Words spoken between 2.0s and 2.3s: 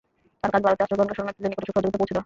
দেওয়া।